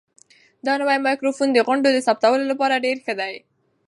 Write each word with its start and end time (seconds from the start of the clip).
دا 0.65 0.73
نوی 0.81 0.97
مایکروفون 1.05 1.49
د 1.53 1.57
غونډو 1.67 1.87
د 1.93 1.99
ثبتولو 2.07 2.43
لپاره 2.51 2.81
ډېر 2.85 2.97
ښه 3.05 3.13
دی. 3.19 3.33